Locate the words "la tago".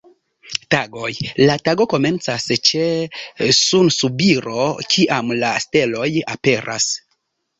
1.49-1.85